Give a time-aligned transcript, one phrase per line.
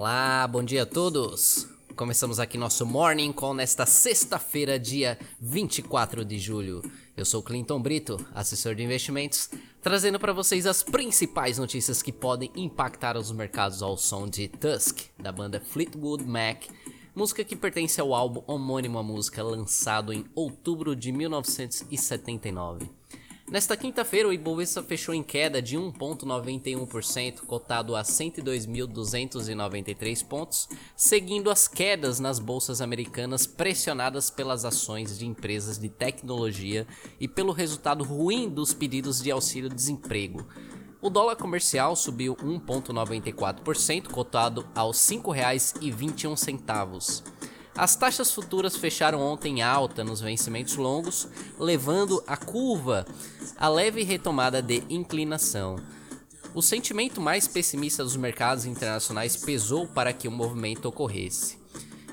[0.00, 1.68] Olá, bom dia a todos.
[1.94, 6.82] Começamos aqui nosso Morning Call nesta sexta-feira, dia 24 de julho.
[7.14, 9.50] Eu sou Clinton Brito, assessor de investimentos,
[9.82, 15.00] trazendo para vocês as principais notícias que podem impactar os mercados ao som de Tusk,
[15.18, 16.62] da banda Fleetwood Mac,
[17.14, 22.88] música que pertence ao álbum homônimo à música lançado em outubro de 1979.
[23.50, 31.66] Nesta quinta-feira, o Ibovespa fechou em queda de 1,91%, cotado a 102.293 pontos, seguindo as
[31.66, 36.86] quedas nas bolsas americanas pressionadas pelas ações de empresas de tecnologia
[37.18, 40.46] e pelo resultado ruim dos pedidos de auxílio-desemprego.
[41.02, 47.39] O dólar comercial subiu 1,94%, cotado aos R$ 5,21.
[47.80, 51.26] As taxas futuras fecharam ontem alta nos vencimentos longos,
[51.58, 53.06] levando a curva
[53.56, 55.76] a leve retomada de inclinação.
[56.54, 61.56] O sentimento mais pessimista dos mercados internacionais pesou para que o movimento ocorresse.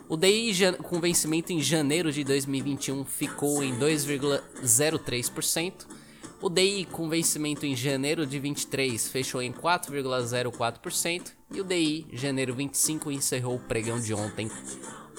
[0.08, 5.86] O DI com vencimento em janeiro de 2021 ficou em 2,03%.
[6.42, 12.56] O DI com vencimento em janeiro de 23 fechou em 4,04% e o DI janeiro
[12.56, 14.50] 25 encerrou o pregão de ontem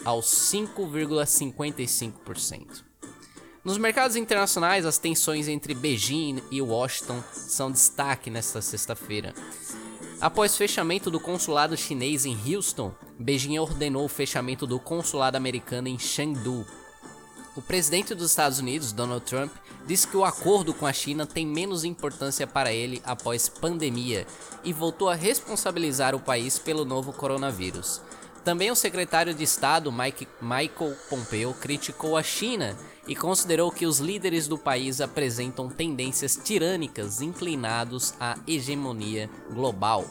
[0.09, 2.83] aos 5,55%.
[3.62, 9.34] Nos mercados internacionais, as tensões entre Beijing e Washington são destaque nesta sexta-feira.
[10.19, 15.98] Após fechamento do consulado chinês em Houston, Beijing ordenou o fechamento do consulado americano em
[15.98, 16.65] Chengdu.
[17.55, 19.53] O presidente dos Estados Unidos, Donald Trump,
[19.87, 24.27] disse que o acordo com a China tem menos importância para ele após pandemia
[24.65, 28.00] e voltou a responsabilizar o país pelo novo coronavírus.
[28.44, 32.76] Também o secretário de Estado Mike, Michael Pompeo criticou a China
[33.06, 40.04] e considerou que os líderes do país apresentam tendências tirânicas inclinados à hegemonia global.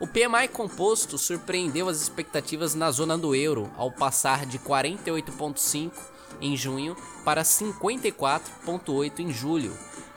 [0.00, 5.92] O PMI composto surpreendeu as expectativas na zona do euro ao passar de 48,5
[6.40, 9.72] em junho para 54,8 em julho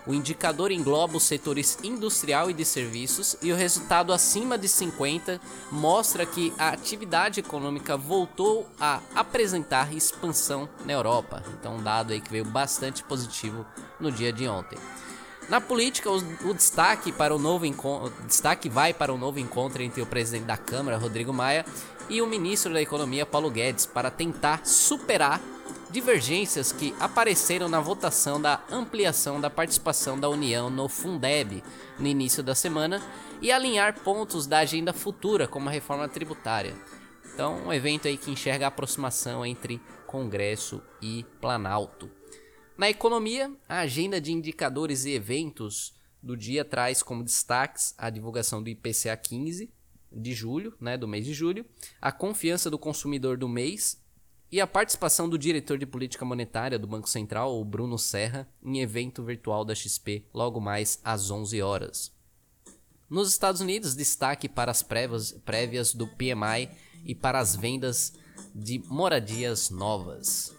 [0.08, 5.42] o indicador engloba os setores industrial e de serviços e o resultado acima de 50
[5.72, 11.44] mostra que a atividade econômica voltou a apresentar expansão na Europa.
[11.60, 13.66] Então, um dado aí que veio bastante positivo
[14.00, 14.78] no dia de ontem.
[15.50, 16.18] Na política, o,
[16.50, 17.66] o destaque para o novo
[18.26, 21.66] destaque vai para o novo encontro entre o presidente da Câmara, Rodrigo Maia,
[22.10, 25.40] e o ministro da Economia, Paulo Guedes, para tentar superar
[25.90, 31.64] divergências que apareceram na votação da ampliação da participação da União no Fundeb
[32.00, 33.02] no início da semana
[33.42, 36.76] e alinhar pontos da agenda futura, como a reforma tributária.
[37.34, 42.10] Então, um evento aí que enxerga a aproximação entre Congresso e Planalto.
[42.78, 48.62] Na economia, a agenda de indicadores e eventos do dia traz como destaques a divulgação
[48.62, 49.72] do IPCA 15
[50.12, 51.66] de julho, né, do mês de julho,
[52.02, 54.02] a confiança do consumidor do mês
[54.56, 58.80] e a participação do diretor de política monetária do Banco Central, o Bruno Serra, em
[58.80, 62.10] evento virtual da XP, logo mais às 11 horas.
[63.10, 66.70] Nos Estados Unidos, destaque para as prévias, do PMI
[67.04, 68.14] e para as vendas
[68.56, 70.56] de moradias novas.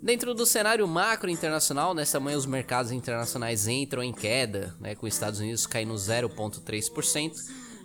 [0.00, 5.04] Dentro do cenário macro internacional, nesta manhã os mercados internacionais entram em queda, né, com
[5.04, 7.32] os Estados Unidos caindo 0,3%,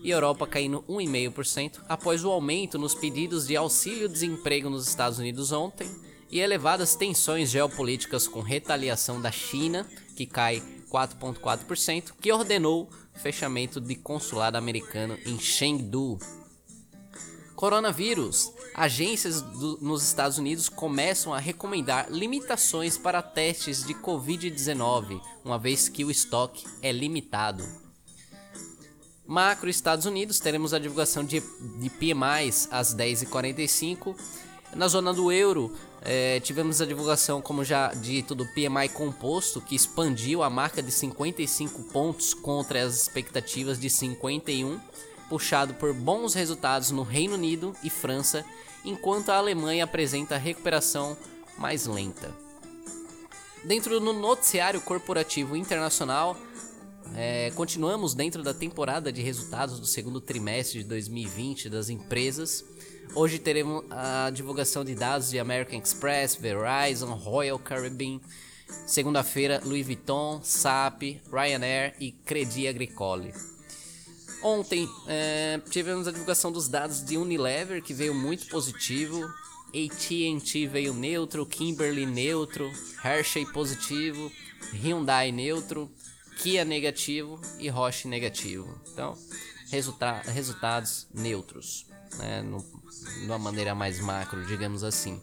[0.03, 5.90] e Europa caindo 1,5% após o aumento nos pedidos de auxílio-desemprego nos Estados Unidos ontem
[6.30, 13.96] e elevadas tensões geopolíticas com retaliação da China, que cai 4,4%, que ordenou fechamento de
[13.96, 16.20] consulado americano em Chengdu.
[17.56, 18.52] Coronavírus.
[18.74, 25.88] Agências do, nos Estados Unidos começam a recomendar limitações para testes de Covid-19, uma vez
[25.88, 27.64] que o estoque é limitado.
[29.34, 31.41] Macro Estados Unidos, teremos a divulgação de,
[31.80, 34.16] de PMI às 10h45.
[34.76, 39.74] Na zona do euro, é, tivemos a divulgação, como já dito, do PMI composto, que
[39.74, 44.80] expandiu a marca de 55 pontos contra as expectativas de 51,
[45.28, 48.46] puxado por bons resultados no Reino Unido e França,
[48.86, 51.18] enquanto a Alemanha apresenta recuperação
[51.58, 52.32] mais lenta.
[53.64, 56.38] Dentro do noticiário corporativo internacional,
[57.16, 62.66] é, continuamos dentro da temporada de resultados do segundo trimestre de 2020 das empresas.
[63.16, 68.20] Hoje teremos a divulgação de dados de American Express, Verizon, Royal Caribbean.
[68.88, 73.34] Segunda-feira, Louis Vuitton, SAP, Ryanair e Credit Agricole.
[74.42, 79.24] Ontem é, tivemos a divulgação dos dados de Unilever, que veio muito positivo.
[79.70, 82.72] AT&T veio neutro, Kimberly neutro,
[83.04, 84.32] Hershey positivo,
[84.74, 85.90] Hyundai neutro,
[86.38, 88.80] Kia negativo e Roche negativo.
[88.91, 89.18] Então,
[89.70, 91.85] resulta resultados neutros,
[92.18, 95.22] né, no, de uma maneira mais macro, digamos assim.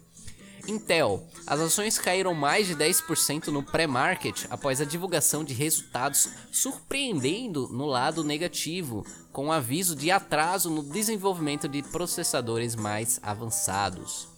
[0.67, 1.27] Intel.
[1.47, 7.87] As ações caíram mais de 10% no pré-market após a divulgação de resultados surpreendendo no
[7.87, 14.30] lado negativo, com aviso de atraso no desenvolvimento de processadores mais avançados.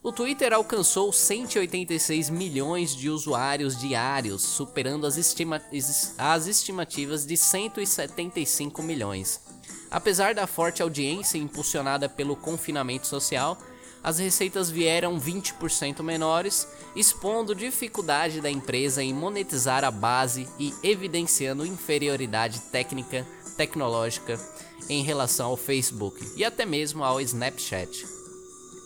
[0.00, 5.60] O Twitter alcançou 186 milhões de usuários diários, superando as, estima
[6.16, 9.40] as estimativas de 175 milhões.
[9.90, 13.58] Apesar da forte audiência impulsionada pelo confinamento social,
[14.02, 21.66] as receitas vieram 20% menores, expondo dificuldade da empresa em monetizar a base e evidenciando
[21.66, 24.38] inferioridade técnica, tecnológica
[24.88, 28.17] em relação ao Facebook e até mesmo ao Snapchat.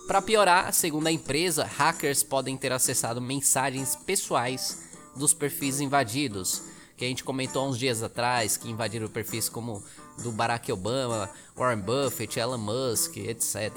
[0.06, 4.82] Para piorar, segundo a empresa, hackers podem ter acessado mensagens pessoais
[5.16, 6.62] dos perfis invadidos,
[6.96, 9.82] que a gente comentou há uns dias atrás, que invadiram perfis como
[10.22, 13.72] do Barack Obama, Warren Buffett, Elon Musk, etc.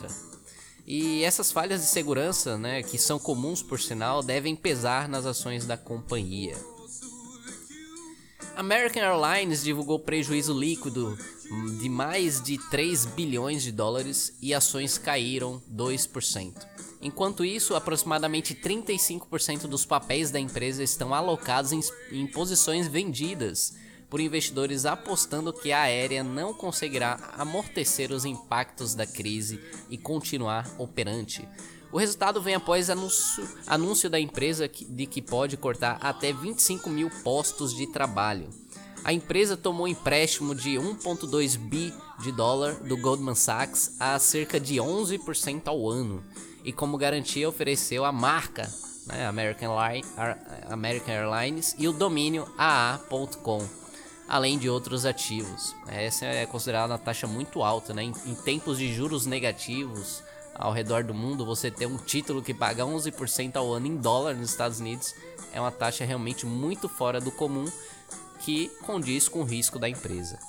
[0.86, 5.66] E essas falhas de segurança, né, que são comuns por sinal, devem pesar nas ações
[5.66, 6.56] da companhia.
[8.56, 11.18] American Airlines divulgou prejuízo líquido
[11.80, 16.54] de mais de 3 bilhões de dólares e ações caíram 2%.
[17.02, 21.82] Enquanto isso, aproximadamente 35% dos papéis da empresa estão alocados em,
[22.12, 23.76] em posições vendidas
[24.10, 29.60] por investidores apostando que a aérea não conseguirá amortecer os impactos da crise
[29.90, 31.48] e continuar operante.
[31.92, 37.10] O resultado vem após anúncio, anúncio da empresa de que pode cortar até 25 mil
[37.24, 38.50] postos de trabalho.
[39.04, 44.76] A empresa tomou empréstimo de 1,2 bi de dólar do Goldman Sachs a cerca de
[44.76, 46.24] 11% ao ano
[46.64, 48.68] e, como garantia, ofereceu a marca
[49.06, 50.04] né, American, Line,
[50.68, 53.86] American Airlines e o domínio AA.com
[54.28, 55.76] além de outros ativos.
[55.88, 58.04] Essa é considerada uma taxa muito alta, né?
[58.04, 60.24] Em, em, tempos de juros negativos
[60.56, 64.34] ao redor do mundo, você ter um título que paga 11% ao ano em dólar
[64.36, 65.14] nos Estados Unidos
[65.54, 67.66] é uma taxa realmente muito fora do comum
[68.40, 70.40] que condiz com o risco da empresa.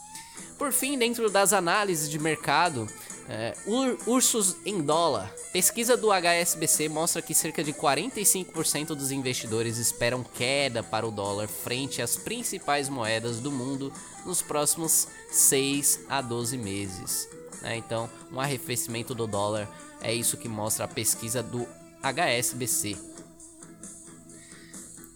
[0.58, 2.88] Por fim, dentro das análises de mercado,
[3.28, 5.32] é, ur ursos em dólar.
[5.52, 11.48] Pesquisa do HSBC mostra que cerca de 45% dos investidores esperam queda para o dólar
[11.48, 13.92] frente às principais moedas do mundo
[14.24, 17.28] nos próximos 6 a 12 meses.
[17.62, 17.76] Né?
[17.76, 19.68] Então, um arrefecimento do dólar
[20.00, 21.66] é isso que mostra a pesquisa do
[22.02, 22.96] HSBC.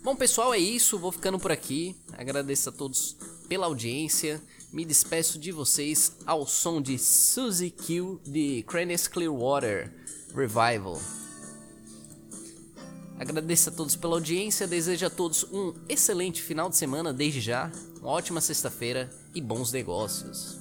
[0.02, 0.98] Bom, pessoal, é isso.
[0.98, 1.94] Vou ficando por aqui.
[2.12, 3.16] Agradeço a todos
[3.48, 4.40] pela audiência.
[4.72, 9.92] Me despeço de vocês ao som de Suzy Q de Creedence Clearwater
[10.34, 11.00] Revival.
[13.18, 17.70] Agradeço a todos pela audiência, desejo a todos um excelente final de semana desde já,
[18.00, 20.59] uma ótima sexta-feira e bons negócios.